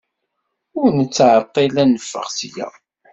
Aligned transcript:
Ur 0.79 0.87
nettɛeḍḍil 0.97 1.73
ad 1.83 1.87
neffeɣ 1.89 2.27
seg-a. 2.37 2.69